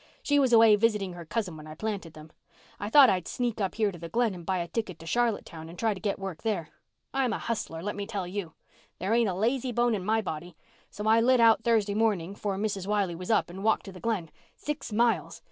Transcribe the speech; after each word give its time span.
She 0.23 0.39
was 0.39 0.51
away 0.51 0.75
visiting 0.77 1.13
her 1.13 1.25
cousin 1.25 1.55
when 1.55 1.67
I 1.67 1.75
planted 1.75 2.13
them. 2.15 2.31
I 2.79 2.89
thought 2.89 3.07
I'd 3.07 3.27
sneak 3.27 3.61
up 3.61 3.75
here 3.75 3.91
to 3.91 3.99
the 3.99 4.09
Glen 4.09 4.33
and 4.33 4.47
buy 4.47 4.57
a 4.57 4.67
ticket 4.67 4.97
to 4.97 5.05
Charlottetown 5.05 5.69
and 5.69 5.77
try 5.77 5.93
to 5.93 5.99
get 5.99 6.17
work 6.17 6.41
there. 6.41 6.69
I'm 7.13 7.33
a 7.33 7.37
hustler, 7.37 7.83
let 7.83 7.95
me 7.95 8.07
tell 8.07 8.25
you. 8.25 8.53
There 8.97 9.13
ain't 9.13 9.29
a 9.29 9.35
lazy 9.35 9.71
bone 9.71 9.93
in 9.93 10.03
my 10.03 10.19
body. 10.19 10.57
So 10.89 11.05
I 11.07 11.21
lit 11.21 11.39
out 11.39 11.63
Thursday 11.63 11.93
morning 11.93 12.33
'fore 12.33 12.57
Mrs. 12.57 12.87
Wiley 12.87 13.13
was 13.13 13.29
up 13.29 13.51
and 13.51 13.63
walked 13.63 13.85
to 13.85 13.91
the 13.91 13.99
Glen—six 13.99 14.91
miles. 14.91 15.39